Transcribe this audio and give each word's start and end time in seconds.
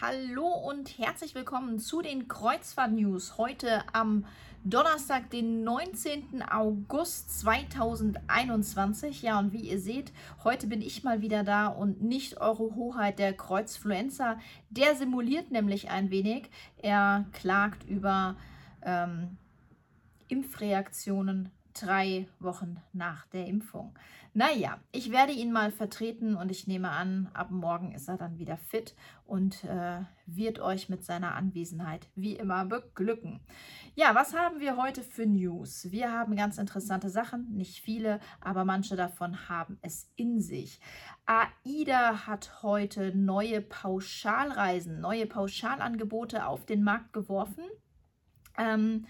Hallo 0.00 0.46
und 0.46 0.96
herzlich 0.96 1.34
willkommen 1.34 1.80
zu 1.80 2.02
den 2.02 2.28
Kreuzfahrt-News. 2.28 3.36
Heute 3.36 3.82
am 3.92 4.26
Donnerstag, 4.62 5.28
den 5.30 5.64
19. 5.64 6.44
August 6.48 7.40
2021. 7.40 9.22
Ja, 9.22 9.40
und 9.40 9.52
wie 9.52 9.68
ihr 9.68 9.80
seht, 9.80 10.12
heute 10.44 10.68
bin 10.68 10.82
ich 10.82 11.02
mal 11.02 11.20
wieder 11.20 11.42
da 11.42 11.66
und 11.66 12.00
nicht 12.00 12.40
eure 12.40 12.76
Hoheit 12.76 13.18
der 13.18 13.32
Kreuzfluencer. 13.32 14.38
Der 14.70 14.94
simuliert 14.94 15.50
nämlich 15.50 15.90
ein 15.90 16.12
wenig. 16.12 16.48
Er 16.76 17.24
klagt 17.32 17.82
über 17.82 18.36
ähm, 18.82 19.36
Impfreaktionen 20.28 21.50
drei 21.80 22.26
Wochen 22.40 22.80
nach 22.92 23.26
der 23.26 23.46
Impfung. 23.46 23.96
Naja, 24.34 24.78
ich 24.92 25.10
werde 25.10 25.32
ihn 25.32 25.52
mal 25.52 25.72
vertreten 25.72 26.36
und 26.36 26.50
ich 26.50 26.66
nehme 26.66 26.90
an, 26.90 27.28
ab 27.32 27.50
morgen 27.50 27.92
ist 27.92 28.08
er 28.08 28.18
dann 28.18 28.38
wieder 28.38 28.56
fit 28.56 28.94
und 29.24 29.64
äh, 29.64 30.00
wird 30.26 30.60
euch 30.60 30.88
mit 30.88 31.04
seiner 31.04 31.34
Anwesenheit 31.34 32.08
wie 32.14 32.36
immer 32.36 32.64
beglücken. 32.64 33.40
Ja, 33.94 34.14
was 34.14 34.34
haben 34.34 34.60
wir 34.60 34.76
heute 34.76 35.02
für 35.02 35.26
News? 35.26 35.90
Wir 35.90 36.12
haben 36.12 36.36
ganz 36.36 36.58
interessante 36.58 37.10
Sachen, 37.10 37.52
nicht 37.56 37.80
viele, 37.80 38.20
aber 38.40 38.64
manche 38.64 38.96
davon 38.96 39.48
haben 39.48 39.78
es 39.82 40.10
in 40.14 40.40
sich. 40.40 40.80
AIDA 41.26 42.26
hat 42.26 42.62
heute 42.62 43.16
neue 43.16 43.60
Pauschalreisen, 43.60 45.00
neue 45.00 45.26
Pauschalangebote 45.26 46.46
auf 46.46 46.64
den 46.64 46.84
Markt 46.84 47.12
geworfen. 47.12 47.64
Ähm, 48.56 49.06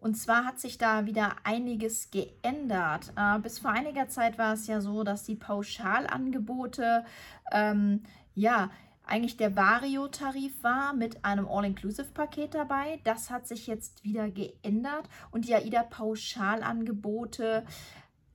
und 0.00 0.14
zwar 0.14 0.44
hat 0.44 0.60
sich 0.60 0.78
da 0.78 1.06
wieder 1.06 1.36
einiges 1.44 2.10
geändert. 2.10 3.12
Äh, 3.16 3.38
bis 3.40 3.58
vor 3.58 3.70
einiger 3.70 4.08
Zeit 4.08 4.38
war 4.38 4.54
es 4.54 4.66
ja 4.66 4.80
so, 4.80 5.02
dass 5.02 5.24
die 5.24 5.34
Pauschalangebote 5.34 7.04
ähm, 7.52 8.02
ja 8.34 8.70
eigentlich 9.08 9.36
der 9.36 9.56
Vario-Tarif 9.56 10.62
war 10.62 10.92
mit 10.92 11.24
einem 11.24 11.48
All-Inclusive-Paket 11.48 12.54
dabei. 12.54 13.00
Das 13.04 13.30
hat 13.30 13.48
sich 13.48 13.66
jetzt 13.66 14.04
wieder 14.04 14.30
geändert 14.30 15.08
und 15.30 15.48
die 15.48 15.54
AIDA-Pauschalangebote 15.54 17.64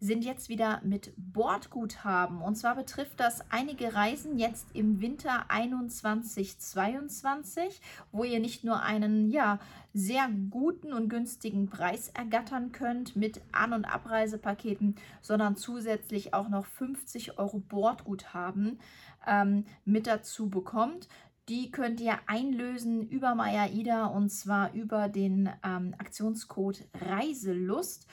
sind 0.03 0.25
jetzt 0.25 0.49
wieder 0.49 0.81
mit 0.83 1.13
Bordguthaben. 1.15 2.41
Und 2.41 2.55
zwar 2.55 2.75
betrifft 2.75 3.21
das 3.21 3.49
einige 3.49 3.95
Reisen 3.95 4.37
jetzt 4.37 4.75
im 4.75 4.99
Winter 4.99 5.45
21-22, 5.47 7.79
wo 8.11 8.25
ihr 8.25 8.41
nicht 8.41 8.65
nur 8.65 8.81
einen 8.81 9.31
ja, 9.31 9.59
sehr 9.93 10.27
guten 10.49 10.91
und 10.91 11.07
günstigen 11.07 11.69
Preis 11.69 12.09
ergattern 12.09 12.73
könnt 12.73 13.15
mit 13.15 13.39
An- 13.53 13.71
und 13.71 13.85
Abreisepaketen, 13.85 14.95
sondern 15.21 15.55
zusätzlich 15.55 16.33
auch 16.33 16.49
noch 16.49 16.65
50 16.65 17.39
Euro 17.39 17.59
Bordguthaben 17.59 18.81
ähm, 19.25 19.63
mit 19.85 20.07
dazu 20.07 20.49
bekommt. 20.49 21.07
Die 21.47 21.71
könnt 21.71 22.01
ihr 22.01 22.19
einlösen 22.27 23.07
über 23.07 23.35
MyAida 23.35 24.07
und 24.07 24.27
zwar 24.29 24.73
über 24.73 25.07
den 25.07 25.49
ähm, 25.63 25.95
Aktionscode 25.97 26.89
Reiselust. 26.93 28.05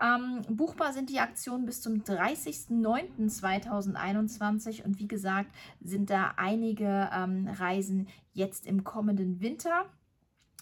Ähm, 0.00 0.42
buchbar 0.48 0.92
sind 0.92 1.10
die 1.10 1.18
Aktionen 1.20 1.66
bis 1.66 1.80
zum 1.80 2.02
30.09.2021 2.02 4.84
und 4.84 4.98
wie 4.98 5.06
gesagt 5.08 5.50
sind 5.80 6.10
da 6.10 6.34
einige 6.36 7.08
ähm, 7.12 7.48
Reisen 7.48 8.08
jetzt 8.32 8.66
im 8.66 8.84
kommenden 8.84 9.40
Winter 9.40 9.86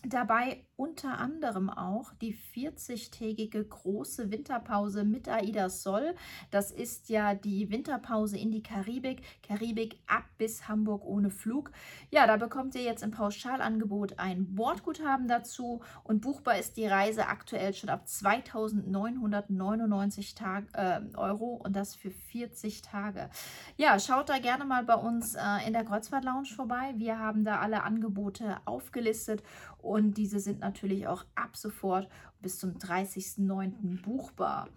dabei 0.04 0.65
unter 0.76 1.18
anderem 1.18 1.70
auch 1.70 2.12
die 2.20 2.36
40-tägige 2.54 3.64
große 3.64 4.30
Winterpause 4.30 5.04
mit 5.04 5.26
AIDA 5.28 5.70
Sol. 5.70 6.14
Das 6.50 6.70
ist 6.70 7.08
ja 7.08 7.34
die 7.34 7.70
Winterpause 7.70 8.36
in 8.36 8.50
die 8.50 8.62
Karibik. 8.62 9.22
Karibik 9.42 9.98
ab 10.06 10.24
bis 10.36 10.68
Hamburg 10.68 11.06
ohne 11.06 11.30
Flug. 11.30 11.72
Ja, 12.10 12.26
da 12.26 12.36
bekommt 12.36 12.74
ihr 12.74 12.82
jetzt 12.82 13.02
im 13.02 13.10
Pauschalangebot 13.10 14.18
ein 14.18 14.54
Bordguthaben 14.54 15.28
dazu 15.28 15.80
und 16.04 16.20
buchbar 16.20 16.58
ist 16.58 16.76
die 16.76 16.86
Reise 16.86 17.28
aktuell 17.28 17.72
schon 17.72 17.88
ab 17.88 18.04
2.999 18.06 20.66
äh, 20.74 21.00
Euro 21.16 21.58
und 21.64 21.74
das 21.74 21.94
für 21.94 22.10
40 22.10 22.82
Tage. 22.82 23.30
Ja, 23.78 23.98
schaut 23.98 24.28
da 24.28 24.36
gerne 24.38 24.66
mal 24.66 24.84
bei 24.84 24.96
uns 24.96 25.36
äh, 25.36 25.66
in 25.66 25.72
der 25.72 25.84
Kreuzfahrt 25.84 26.24
Lounge 26.24 26.50
vorbei. 26.54 26.92
Wir 26.96 27.18
haben 27.18 27.44
da 27.44 27.60
alle 27.60 27.82
Angebote 27.82 28.58
aufgelistet 28.66 29.42
und 29.78 30.18
diese 30.18 30.40
sind 30.40 30.65
natürlich 30.66 31.06
auch 31.06 31.24
ab 31.34 31.56
sofort 31.56 32.08
bis 32.40 32.58
zum 32.58 32.72
30.09. 32.72 34.02
buchbar. 34.02 34.68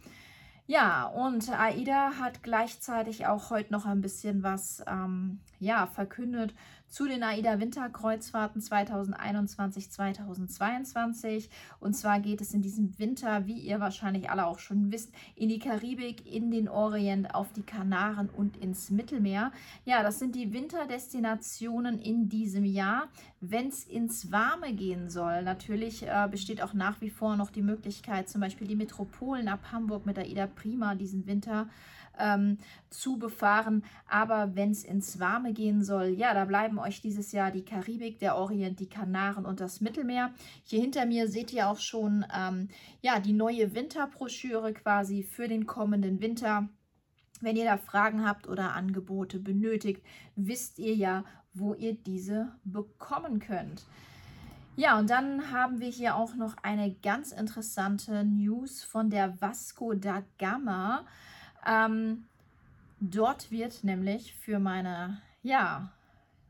Ja, 0.69 1.07
und 1.07 1.49
AIDA 1.49 2.19
hat 2.19 2.43
gleichzeitig 2.43 3.25
auch 3.25 3.49
heute 3.49 3.73
noch 3.73 3.87
ein 3.87 4.01
bisschen 4.01 4.43
was 4.43 4.83
ähm, 4.87 5.39
ja, 5.59 5.87
verkündet 5.87 6.53
zu 6.89 7.07
den 7.07 7.23
AIDA 7.23 7.59
Winterkreuzfahrten 7.59 8.61
2021-2022. 8.61 11.49
Und 11.79 11.93
zwar 11.93 12.19
geht 12.19 12.41
es 12.41 12.53
in 12.53 12.61
diesem 12.61 12.99
Winter, 12.99 13.45
wie 13.45 13.59
ihr 13.59 13.79
wahrscheinlich 13.79 14.29
alle 14.29 14.45
auch 14.47 14.59
schon 14.59 14.91
wisst, 14.91 15.13
in 15.35 15.47
die 15.49 15.59
Karibik, 15.59 16.25
in 16.25 16.51
den 16.51 16.67
Orient, 16.67 17.33
auf 17.35 17.53
die 17.53 17.63
Kanaren 17.63 18.27
und 18.29 18.57
ins 18.57 18.89
Mittelmeer. 18.89 19.53
Ja, 19.85 20.03
das 20.03 20.19
sind 20.19 20.35
die 20.35 20.51
Winterdestinationen 20.53 21.99
in 21.99 22.27
diesem 22.27 22.65
Jahr. 22.65 23.07
Wenn 23.39 23.67
es 23.67 23.85
ins 23.85 24.29
Warme 24.31 24.73
gehen 24.73 25.09
soll, 25.09 25.43
natürlich 25.43 26.05
äh, 26.07 26.27
besteht 26.29 26.61
auch 26.61 26.73
nach 26.73 26.99
wie 27.01 27.09
vor 27.09 27.37
noch 27.37 27.51
die 27.51 27.61
Möglichkeit, 27.61 28.29
zum 28.29 28.41
Beispiel 28.41 28.67
die 28.67 28.75
Metropolen 28.75 29.47
ab 29.47 29.71
Hamburg 29.71 30.05
mit 30.05 30.17
AIDA 30.17 30.47
Prima 30.59 30.95
diesen 30.95 31.25
Winter 31.25 31.69
ähm, 32.19 32.57
zu 32.89 33.17
befahren. 33.17 33.83
Aber 34.07 34.55
wenn 34.55 34.71
es 34.71 34.83
ins 34.83 35.19
Warme 35.19 35.53
gehen 35.53 35.83
soll, 35.83 36.07
ja, 36.07 36.33
da 36.33 36.45
bleiben 36.45 36.77
euch 36.79 37.01
dieses 37.01 37.31
Jahr 37.31 37.51
die 37.51 37.63
Karibik, 37.63 38.19
der 38.19 38.35
Orient, 38.35 38.79
die 38.79 38.89
Kanaren 38.89 39.45
und 39.45 39.61
das 39.61 39.81
Mittelmeer. 39.81 40.33
Hier 40.63 40.81
hinter 40.81 41.05
mir 41.05 41.27
seht 41.27 41.53
ihr 41.53 41.69
auch 41.69 41.79
schon 41.79 42.25
ähm, 42.35 42.67
ja, 43.01 43.19
die 43.19 43.33
neue 43.33 43.73
Winterbroschüre 43.73 44.73
quasi 44.73 45.23
für 45.23 45.47
den 45.47 45.65
kommenden 45.65 46.21
Winter. 46.21 46.67
Wenn 47.41 47.55
ihr 47.55 47.65
da 47.65 47.77
Fragen 47.77 48.27
habt 48.27 48.47
oder 48.47 48.73
Angebote 48.73 49.39
benötigt, 49.39 50.03
wisst 50.35 50.77
ihr 50.77 50.93
ja, 50.93 51.23
wo 51.53 51.73
ihr 51.73 51.93
diese 51.93 52.53
bekommen 52.65 53.39
könnt. 53.39 53.85
Ja, 54.79 54.97
und 54.97 55.09
dann 55.09 55.51
haben 55.51 55.81
wir 55.81 55.89
hier 55.89 56.15
auch 56.15 56.35
noch 56.35 56.55
eine 56.63 56.95
ganz 57.03 57.33
interessante 57.33 58.23
News 58.23 58.81
von 58.81 59.09
der 59.09 59.41
Vasco 59.41 59.93
da 59.93 60.23
Gama. 60.37 61.05
Ähm, 61.67 62.29
dort 63.01 63.51
wird 63.51 63.83
nämlich 63.83 64.33
für 64.35 64.57
meine, 64.57 65.21
ja, 65.43 65.91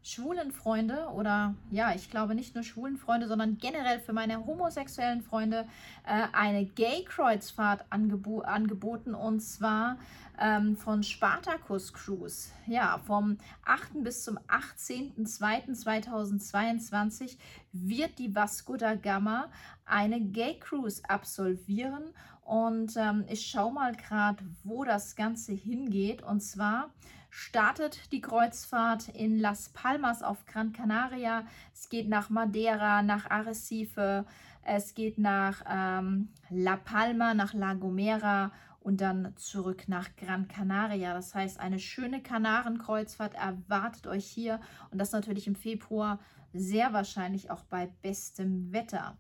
schwulen 0.10 0.52
Freunde 0.52 1.08
oder 1.14 1.54
ja, 1.70 1.94
ich 1.94 2.10
glaube 2.10 2.34
nicht 2.36 2.56
nur 2.56 2.64
schwulen 2.64 2.98
Freunde, 2.98 3.28
sondern 3.28 3.58
generell 3.58 4.00
für 4.00 4.14
meine 4.14 4.46
homosexuellen 4.46 5.22
Freunde 5.22 5.68
äh, 6.06 6.28
eine 6.34 6.66
Gay-Kreuzfahrt 6.66 7.86
angebo 7.90 8.40
angeboten 8.42 9.14
und 9.14 9.42
zwar 9.42 9.98
ähm, 10.40 10.76
von 10.76 11.04
Spartacus 11.04 11.94
Cruise. 11.94 12.50
Ja, 12.66 13.00
vom 13.06 13.38
8. 13.66 14.04
bis 14.04 14.24
zum 14.24 14.40
18.02.2022 14.48 17.38
wird 17.72 18.18
die 18.18 18.34
Vasco 18.34 18.78
da 18.78 18.96
Gama 18.96 19.52
eine 19.86 20.20
Gay 20.22 20.58
Cruise 20.60 21.04
absolvieren 21.08 22.16
und 22.44 22.98
ähm, 22.98 23.26
ich 23.28 23.46
schaue 23.46 23.74
mal 23.74 23.96
gerade, 23.96 24.44
wo 24.64 24.84
das 24.84 25.16
Ganze 25.16 25.54
hingeht 25.54 26.24
und 26.24 26.42
zwar 26.42 26.90
startet 27.30 28.12
die 28.12 28.22
Kreuzfahrt 28.22 29.10
in 29.10 29.40
Las 29.40 29.70
Palmas 29.70 30.24
auf 30.24 30.46
Gran 30.46 30.74
Canaria. 30.74 31.46
Es 31.74 31.90
geht 31.90 32.10
nach 32.10 32.30
Madeira, 32.30 33.02
nach 33.02 33.30
Arrecife, 33.30 34.26
es 34.64 34.94
geht 34.94 35.18
nach 35.18 35.64
ähm, 35.70 36.30
La 36.50 36.78
Palma, 36.78 37.34
nach 37.34 37.54
La 37.54 37.74
Gomera 37.74 38.52
und 38.82 39.02
dann 39.02 39.34
zurück 39.36 39.84
nach 39.88 40.16
Gran 40.16 40.48
Canaria. 40.48 41.14
Das 41.14 41.36
heißt, 41.36 41.60
eine 41.60 41.80
schöne 41.80 42.22
Kanarenkreuzfahrt 42.22 43.36
erwartet 43.36 44.08
euch 44.08 44.26
hier 44.26 44.60
und 44.92 45.00
das 45.00 45.12
natürlich 45.12 45.48
im 45.48 45.56
Februar, 45.56 46.20
sehr 46.54 46.94
wahrscheinlich 46.94 47.52
auch 47.52 47.64
bei 47.64 47.88
bestem 48.02 48.72
Wetter. 48.72 49.18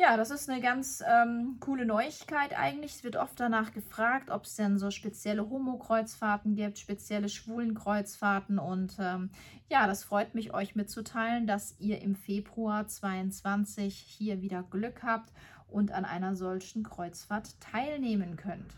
Ja, 0.00 0.16
das 0.16 0.30
ist 0.30 0.48
eine 0.48 0.60
ganz 0.60 1.02
ähm, 1.04 1.56
coole 1.58 1.84
Neuigkeit 1.84 2.56
eigentlich. 2.56 2.94
Es 2.94 3.04
wird 3.04 3.16
oft 3.16 3.40
danach 3.40 3.72
gefragt, 3.72 4.30
ob 4.30 4.44
es 4.44 4.54
denn 4.54 4.78
so 4.78 4.92
spezielle 4.92 5.50
Homo-Kreuzfahrten 5.50 6.54
gibt, 6.54 6.78
spezielle 6.78 7.28
Schwulen-Kreuzfahrten. 7.28 8.60
Und 8.60 8.96
ähm, 9.00 9.30
ja, 9.68 9.88
das 9.88 10.04
freut 10.04 10.36
mich, 10.36 10.54
euch 10.54 10.76
mitzuteilen, 10.76 11.48
dass 11.48 11.74
ihr 11.80 12.00
im 12.00 12.14
Februar 12.14 12.86
22 12.86 13.92
hier 13.92 14.40
wieder 14.40 14.62
Glück 14.62 15.02
habt 15.02 15.32
und 15.68 15.90
an 15.90 16.04
einer 16.04 16.36
solchen 16.36 16.84
Kreuzfahrt 16.84 17.60
teilnehmen 17.60 18.36
könnt. 18.36 18.76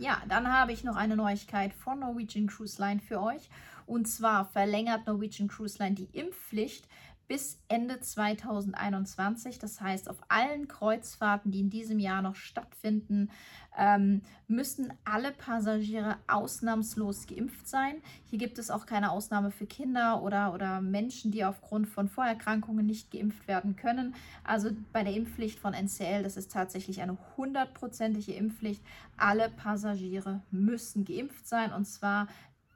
Ja, 0.00 0.20
dann 0.28 0.52
habe 0.52 0.72
ich 0.72 0.82
noch 0.82 0.96
eine 0.96 1.14
Neuigkeit 1.14 1.72
von 1.74 2.00
Norwegian 2.00 2.48
Cruise 2.48 2.80
Line 2.82 3.00
für 3.00 3.22
euch. 3.22 3.48
Und 3.86 4.06
zwar 4.06 4.44
verlängert 4.44 5.06
Norwegian 5.06 5.48
Cruise 5.48 5.78
Line 5.78 5.94
die 5.94 6.08
Impfpflicht 6.12 6.86
bis 7.28 7.58
Ende 7.68 8.00
2021. 8.00 9.58
Das 9.58 9.80
heißt, 9.80 10.08
auf 10.08 10.16
allen 10.28 10.66
Kreuzfahrten, 10.66 11.52
die 11.52 11.60
in 11.60 11.70
diesem 11.70 11.98
Jahr 11.98 12.22
noch 12.22 12.34
stattfinden, 12.34 13.30
ähm, 13.78 14.22
müssen 14.48 14.92
alle 15.04 15.30
Passagiere 15.30 16.16
ausnahmslos 16.26 17.26
geimpft 17.26 17.68
sein. 17.68 17.96
Hier 18.24 18.38
gibt 18.38 18.58
es 18.58 18.70
auch 18.70 18.86
keine 18.86 19.12
Ausnahme 19.12 19.50
für 19.50 19.66
Kinder 19.66 20.22
oder, 20.22 20.52
oder 20.54 20.80
Menschen, 20.80 21.30
die 21.30 21.44
aufgrund 21.44 21.86
von 21.86 22.08
Vorerkrankungen 22.08 22.86
nicht 22.86 23.10
geimpft 23.10 23.46
werden 23.46 23.76
können. 23.76 24.14
Also 24.42 24.70
bei 24.92 25.04
der 25.04 25.14
Impfpflicht 25.14 25.60
von 25.60 25.74
NCL, 25.74 26.22
das 26.22 26.36
ist 26.36 26.50
tatsächlich 26.50 27.02
eine 27.02 27.16
hundertprozentige 27.36 28.32
Impfpflicht. 28.32 28.82
Alle 29.16 29.50
Passagiere 29.50 30.40
müssen 30.50 31.04
geimpft 31.04 31.46
sein 31.46 31.72
und 31.72 31.84
zwar 31.84 32.26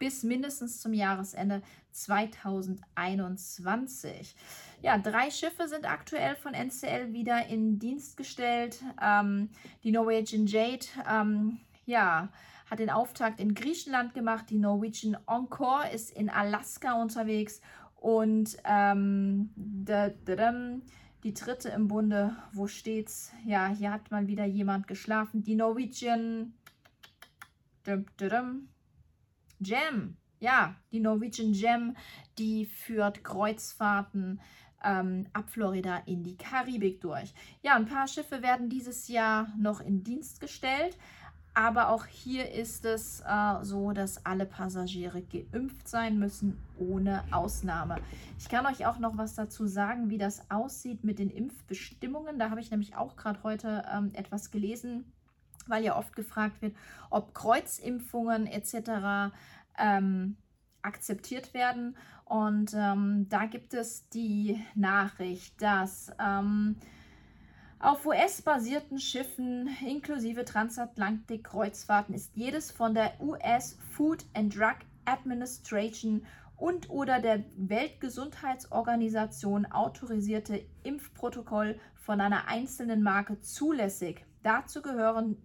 bis 0.03 0.23
mindestens 0.25 0.81
zum 0.81 0.93
Jahresende 0.95 1.63
2021. 1.93 4.35
Ja, 4.83 4.99
drei 4.99 5.31
Schiffe 5.31 5.69
sind 5.69 5.89
aktuell 5.89 6.35
von 6.35 6.55
NCL 6.55 7.13
wieder 7.13 7.47
in 7.47 7.79
Dienst 7.79 8.17
gestellt. 8.17 8.83
Ähm, 9.01 9.51
die 9.85 9.93
Norwegian 9.93 10.49
Jade, 10.49 10.87
ähm, 11.09 11.61
ja, 11.87 12.31
hat 12.69 12.81
den 12.81 12.91
Auftakt 12.91 13.39
in 13.39 13.55
Griechenland 13.55 14.13
gemacht. 14.13 14.47
Die 14.51 14.59
Norwegian 14.59 15.17
Encore 15.29 15.89
ist 15.95 16.11
in 16.11 16.29
Alaska 16.29 17.01
unterwegs 17.01 17.61
und 17.95 18.57
ähm, 18.65 19.51
die 19.55 21.33
dritte 21.33 21.69
im 21.69 21.87
Bunde, 21.87 22.35
wo 22.53 22.67
steht's? 22.67 23.31
Ja, 23.47 23.69
hier 23.69 23.93
hat 23.93 24.11
mal 24.11 24.27
wieder 24.27 24.47
jemand 24.47 24.89
geschlafen. 24.89 25.45
Die 25.45 25.55
Norwegian 25.55 26.55
Gem, 29.63 30.17
ja, 30.41 30.75
die 30.91 31.01
Norwegian 31.01 31.53
Gem, 31.53 31.97
die 32.39 32.67
führt 32.67 33.25
Kreuzfahrten 33.25 34.41
ähm, 34.85 35.27
ab 35.33 35.51
Florida 35.51 36.03
in 36.07 36.23
die 36.23 36.37
Karibik 36.37 37.01
durch. 37.01 37.33
Ja, 37.63 37.77
ein 37.77 37.87
paar 37.87 38.09
Schiffe 38.09 38.43
werden 38.43 38.69
dieses 38.69 39.09
Jahr 39.09 39.49
noch 39.57 39.81
in 39.81 40.03
Dienst 40.03 40.41
gestellt. 40.41 40.97
Aber 41.55 41.91
auch 41.91 42.07
hier 42.07 42.51
ist 42.51 42.87
es 42.87 43.21
äh, 43.21 43.63
so, 43.63 43.93
dass 43.93 44.25
alle 44.25 44.47
Passagiere 44.47 45.21
geimpft 45.21 45.87
sein 45.87 46.19
müssen, 46.19 46.57
ohne 46.79 47.25
Ausnahme. 47.31 47.97
Ich 48.39 48.49
kann 48.49 48.65
euch 48.65 48.87
auch 48.87 48.99
noch 48.99 49.19
was 49.19 49.35
dazu 49.35 49.67
sagen, 49.67 50.09
wie 50.09 50.17
das 50.17 50.51
aussieht 50.51 51.05
mit 51.05 51.19
den 51.19 51.29
Impfbestimmungen. 51.29 52.39
Da 52.39 52.49
habe 52.49 52.61
ich 52.61 52.71
nämlich 52.71 52.97
auch 52.97 53.17
gerade 53.17 53.43
heute 53.43 53.85
ähm, 53.93 54.11
etwas 54.15 54.51
gelesen 54.51 55.05
weil 55.69 55.85
ja 55.85 55.97
oft 55.97 56.15
gefragt 56.15 56.63
wird, 56.63 56.77
ob 57.11 57.35
Kreuzimpfungen 57.35 58.47
etc. 58.47 59.35
Ähm, 59.79 60.37
akzeptiert 60.83 61.55
werden. 61.55 61.97
Und 62.25 62.75
ähm, 62.75 63.27
da 63.29 63.47
gibt 63.47 63.75
es 63.75 64.09
die 64.09 64.61
Nachricht, 64.75 65.61
dass 65.61 66.11
ähm, 66.19 66.77
auf 67.79 68.07
US-basierten 68.07 68.99
Schiffen 68.99 69.69
inklusive 69.87 70.45
Transatlantik-Kreuzfahrten 70.45 72.15
ist 72.15 72.37
jedes 72.37 72.71
von 72.71 72.95
der 72.95 73.21
US 73.21 73.79
Food 73.91 74.25
and 74.35 74.57
Drug 74.57 74.77
Administration 75.05 76.25
und 76.57 76.91
oder 76.91 77.21
der 77.21 77.45
Weltgesundheitsorganisation 77.57 79.67
autorisierte 79.67 80.65
Impfprotokoll 80.85 81.81
von 81.97 82.21
einer 82.21 82.47
einzelnen 82.47 83.03
Marke 83.03 83.41
zulässig. 83.41 84.25
Dazu 84.45 84.81
gehören 84.81 85.43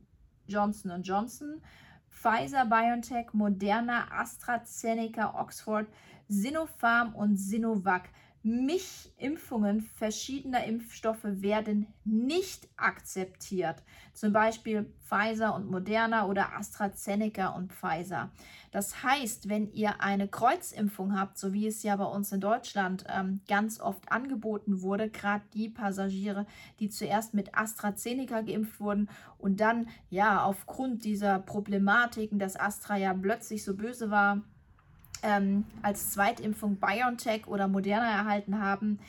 Johnson 0.47 0.91
Johnson, 1.03 1.61
Pfizer, 2.09 2.65
BioNTech, 2.65 3.33
Moderna, 3.33 4.07
AstraZeneca, 4.11 5.35
Oxford, 5.39 5.87
Sinopharm 6.27 7.13
und 7.15 7.37
Sinovac. 7.37 8.09
Mich-Impfungen 8.47 9.81
verschiedener 9.81 10.63
Impfstoffe 10.63 11.25
werden 11.25 11.87
nicht 12.05 12.69
akzeptiert. 12.77 13.83
Zum 14.13 14.31
Beispiel 14.31 14.89
Pfizer 15.01 15.53
und 15.53 15.69
Moderna 15.69 16.27
oder 16.27 16.53
AstraZeneca 16.53 17.49
und 17.49 17.73
Pfizer. 17.73 18.31
Das 18.71 19.03
heißt, 19.03 19.49
wenn 19.49 19.69
ihr 19.73 20.01
eine 20.01 20.29
Kreuzimpfung 20.29 21.19
habt, 21.19 21.37
so 21.37 21.51
wie 21.51 21.67
es 21.67 21.83
ja 21.83 21.97
bei 21.97 22.05
uns 22.05 22.31
in 22.31 22.39
Deutschland 22.39 23.03
ähm, 23.09 23.41
ganz 23.49 23.81
oft 23.81 24.09
angeboten 24.09 24.81
wurde, 24.81 25.09
gerade 25.09 25.43
die 25.53 25.67
Passagiere, 25.67 26.45
die 26.79 26.87
zuerst 26.87 27.33
mit 27.33 27.53
AstraZeneca 27.53 28.41
geimpft 28.41 28.79
wurden 28.79 29.09
und 29.37 29.59
dann 29.59 29.89
ja 30.09 30.41
aufgrund 30.43 31.03
dieser 31.03 31.39
Problematiken, 31.39 32.39
dass 32.39 32.57
Astra 32.57 32.95
ja 32.95 33.13
plötzlich 33.13 33.65
so 33.65 33.75
böse 33.75 34.09
war, 34.09 34.41
ähm, 35.23 35.65
als 35.81 36.11
Zweitimpfung 36.11 36.77
BioNTech 36.77 37.47
oder 37.47 37.67
Moderna 37.67 38.09
erhalten 38.09 38.59
haben, 38.59 38.99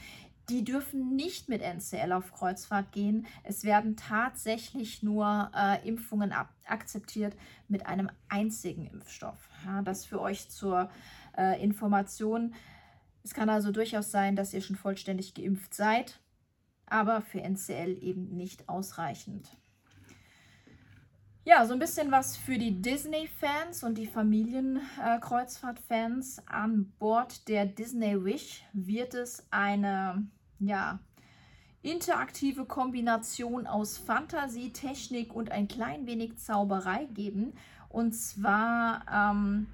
die 0.49 0.65
dürfen 0.65 1.15
nicht 1.15 1.49
mit 1.49 1.61
NCL 1.61 2.13
auf 2.13 2.33
Kreuzfahrt 2.33 2.93
gehen. 2.93 3.27
Es 3.43 3.65
werden 3.65 3.97
tatsächlich 3.97 5.03
nur 5.03 5.51
äh, 5.55 5.87
Impfungen 5.87 6.33
akzeptiert 6.65 7.37
mit 7.69 7.87
einem 7.87 8.11
einzigen 8.29 8.87
Impfstoff. 8.87 9.51
Ja, 9.67 9.83
das 9.83 10.07
für 10.07 10.21
euch 10.21 10.49
zur 10.49 10.91
äh, 11.37 11.63
Information. 11.63 12.55
Es 13.23 13.35
kann 13.35 13.51
also 13.51 13.73
durchaus 13.73 14.11
sein, 14.11 14.37
dass 14.37 14.55
ihr 14.55 14.63
schon 14.63 14.77
vollständig 14.77 15.35
geimpft 15.35 15.75
seid, 15.75 16.19
aber 16.87 17.21
für 17.21 17.43
NCL 17.43 17.99
eben 18.03 18.35
nicht 18.35 18.71
ausreichend. 18.71 19.51
Ja, 21.49 21.65
so 21.65 21.73
ein 21.73 21.79
bisschen 21.79 22.13
was 22.13 22.37
für 22.37 22.59
die 22.59 22.83
Disney-Fans 22.83 23.83
und 23.83 23.97
die 23.97 24.07
Familienkreuzfahrt-Fans. 24.07 26.43
An 26.47 26.93
Bord 26.99 27.49
der 27.49 27.65
Disney 27.65 28.23
Wish 28.23 28.65
wird 28.75 29.15
es 29.15 29.47
eine 29.51 30.27
ja, 30.59 30.99
interaktive 31.81 32.67
Kombination 32.67 33.67
aus 33.67 33.97
Fantasie, 33.97 34.75
Technik 34.75 35.35
und 35.35 35.51
ein 35.51 35.69
klein 35.69 36.07
wenig 36.07 36.37
Zauberei 36.37 37.07
geben. 37.07 37.55
Und 37.89 38.13
zwar 38.13 39.07
ähm, 39.11 39.69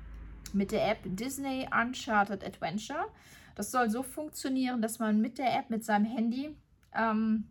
mit 0.52 0.70
der 0.70 0.88
App 0.88 1.00
Disney 1.02 1.68
Uncharted 1.76 2.44
Adventure. 2.44 3.06
Das 3.56 3.72
soll 3.72 3.90
so 3.90 4.04
funktionieren, 4.04 4.80
dass 4.80 5.00
man 5.00 5.20
mit 5.20 5.38
der 5.38 5.58
App, 5.58 5.70
mit 5.70 5.84
seinem 5.84 6.04
Handy, 6.04 6.56
ähm, 6.94 7.48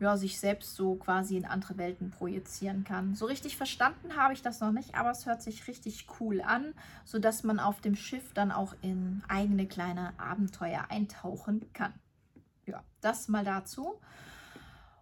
ja, 0.00 0.16
sich 0.16 0.40
selbst 0.40 0.74
so 0.74 0.94
quasi 0.96 1.36
in 1.36 1.44
andere 1.44 1.76
Welten 1.76 2.10
projizieren 2.10 2.84
kann. 2.84 3.14
So 3.14 3.26
richtig 3.26 3.56
verstanden 3.56 4.16
habe 4.16 4.32
ich 4.32 4.42
das 4.42 4.60
noch 4.60 4.72
nicht, 4.72 4.94
aber 4.94 5.10
es 5.10 5.26
hört 5.26 5.42
sich 5.42 5.68
richtig 5.68 6.06
cool 6.18 6.40
an, 6.40 6.74
sodass 7.04 7.44
man 7.44 7.60
auf 7.60 7.80
dem 7.80 7.94
Schiff 7.94 8.32
dann 8.32 8.50
auch 8.50 8.74
in 8.80 9.22
eigene 9.28 9.66
kleine 9.66 10.18
Abenteuer 10.18 10.86
eintauchen 10.88 11.70
kann. 11.74 11.92
Ja, 12.66 12.82
das 13.00 13.28
mal 13.28 13.44
dazu. 13.44 14.00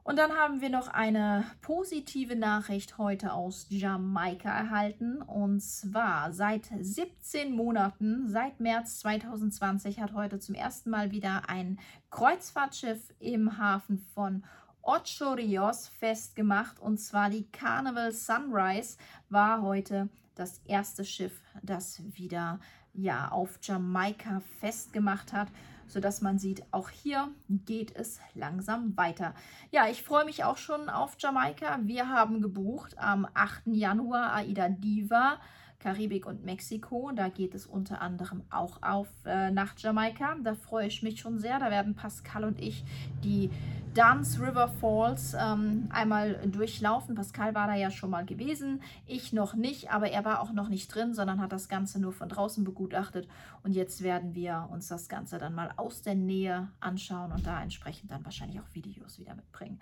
Und 0.09 0.17
dann 0.19 0.33
haben 0.33 0.63
wir 0.63 0.71
noch 0.71 0.89
eine 0.89 1.45
positive 1.61 2.35
Nachricht 2.35 2.97
heute 2.97 3.35
aus 3.35 3.67
Jamaika 3.69 4.49
erhalten. 4.49 5.21
Und 5.21 5.61
zwar 5.61 6.33
seit 6.33 6.71
17 6.81 7.53
Monaten, 7.53 8.27
seit 8.27 8.59
März 8.59 9.01
2020, 9.01 10.01
hat 10.01 10.15
heute 10.15 10.39
zum 10.39 10.55
ersten 10.55 10.89
Mal 10.89 11.11
wieder 11.11 11.51
ein 11.51 11.79
Kreuzfahrtschiff 12.09 13.13
im 13.19 13.59
Hafen 13.59 13.99
von 13.99 14.45
Ocho 14.89 15.35
Rios 15.35 15.89
festgemacht. 15.89 16.81
Und 16.81 16.97
zwar 16.97 17.29
die 17.29 17.47
Carnival 17.51 18.11
Sunrise 18.11 18.97
war 19.29 19.61
heute 19.61 20.09
das 20.35 20.63
erste 20.65 21.05
Schiff, 21.05 21.43
das 21.63 22.01
wieder 22.17 22.59
ja, 22.95 23.29
auf 23.29 23.59
Jamaika 23.61 24.41
festgemacht 24.61 25.35
hat, 25.35 25.49
sodass 25.87 26.23
man 26.23 26.39
sieht, 26.39 26.63
auch 26.71 26.89
hier 26.89 27.29
geht 27.51 27.95
es 27.95 28.21
langsam 28.33 28.97
weiter. 28.97 29.35
Ja, 29.71 29.89
ich 29.89 30.03
freue 30.03 30.25
mich 30.25 30.45
auch 30.45 30.57
schon 30.57 30.89
auf 30.89 31.17
Jamaika. 31.19 31.81
Wir 31.83 32.09
haben 32.09 32.41
gebucht 32.41 32.97
am 32.99 33.29
8. 33.35 33.65
Januar 33.67 34.33
Aida 34.33 34.71
Diva. 34.71 35.39
Karibik 35.81 36.27
und 36.27 36.45
Mexiko. 36.45 37.13
Da 37.15 37.29
geht 37.29 37.55
es 37.55 37.67
unter 37.67 38.01
anderem 38.01 38.43
auch 38.51 38.83
auf 38.83 39.09
äh, 39.25 39.51
nach 39.51 39.75
Jamaika. 39.79 40.37
Da 40.43 40.55
freue 40.55 40.87
ich 40.87 41.03
mich 41.03 41.21
schon 41.21 41.39
sehr. 41.39 41.59
Da 41.59 41.71
werden 41.71 41.95
Pascal 41.95 42.45
und 42.45 42.61
ich 42.61 42.85
die 43.23 43.51
Dance 43.95 44.41
River 44.41 44.69
Falls 44.81 45.35
ähm, 45.35 45.89
einmal 45.91 46.35
durchlaufen. 46.47 47.15
Pascal 47.15 47.55
war 47.55 47.67
da 47.67 47.75
ja 47.75 47.91
schon 47.91 48.11
mal 48.11 48.25
gewesen, 48.25 48.83
ich 49.07 49.33
noch 49.33 49.55
nicht, 49.55 49.91
aber 49.91 50.11
er 50.11 50.25
war 50.25 50.41
auch 50.41 50.53
noch 50.53 50.69
nicht 50.69 50.95
drin, 50.95 51.15
sondern 51.15 51.41
hat 51.41 51.53
das 51.53 51.69
Ganze 51.69 52.01
nur 52.01 52.13
von 52.13 52.29
draußen 52.29 52.65
begutachtet. 52.65 53.29
Und 53.63 53.73
jetzt 53.73 54.03
werden 54.03 54.35
wir 54.35 54.69
uns 54.71 54.89
das 54.89 55.09
Ganze 55.09 55.39
dann 55.39 55.55
mal 55.55 55.73
aus 55.77 56.03
der 56.03 56.15
Nähe 56.15 56.69
anschauen 56.81 57.33
und 57.33 57.47
da 57.47 57.63
entsprechend 57.63 58.11
dann 58.11 58.25
wahrscheinlich 58.25 58.61
auch 58.61 58.75
Videos 58.75 59.19
wieder 59.19 59.35
mitbringen. 59.35 59.81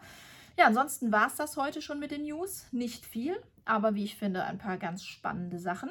Ja, 0.59 0.67
ansonsten 0.67 1.13
war 1.13 1.27
es 1.27 1.37
das 1.37 1.57
heute 1.57 1.83
schon 1.83 1.99
mit 1.99 2.11
den 2.11 2.23
News. 2.23 2.67
Nicht 2.73 3.05
viel, 3.05 3.37
aber 3.65 3.95
wie 3.95 4.05
ich 4.05 4.17
finde, 4.17 4.45
ein 4.45 4.59
paar 4.59 4.79
ganz 4.79 5.05
spannende 5.05 5.59
Sachen. 5.59 5.91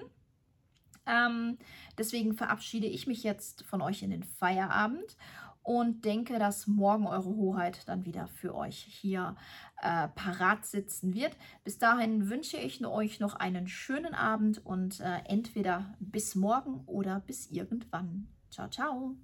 Ähm, 1.05 1.57
deswegen 1.97 2.33
verabschiede 2.33 2.87
ich 2.87 3.05
mich 3.05 3.23
jetzt 3.23 3.63
von 3.63 3.81
euch 3.81 4.01
in 4.01 4.09
den 4.09 4.23
Feierabend 4.23 5.17
und 5.61 6.05
denke, 6.05 6.37
dass 6.39 6.67
morgen 6.67 7.07
Eure 7.07 7.35
Hoheit 7.35 7.87
dann 7.87 8.05
wieder 8.05 8.27
für 8.27 8.55
euch 8.55 8.77
hier 8.77 9.35
äh, 9.81 10.07
parat 10.09 10.65
sitzen 10.65 11.13
wird. 11.13 11.35
Bis 11.63 11.77
dahin 11.77 12.29
wünsche 12.29 12.57
ich 12.57 12.85
euch 12.85 13.19
noch 13.19 13.35
einen 13.35 13.67
schönen 13.67 14.13
Abend 14.13 14.63
und 14.65 14.99
äh, 14.99 15.19
entweder 15.25 15.95
bis 15.99 16.35
morgen 16.35 16.83
oder 16.85 17.19
bis 17.19 17.49
irgendwann. 17.51 18.27
Ciao, 18.49 18.69
ciao. 18.69 19.15